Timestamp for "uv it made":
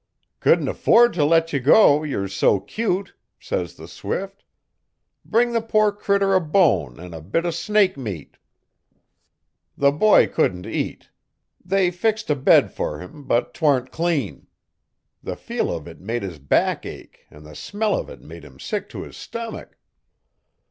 15.67-16.23, 18.03-18.43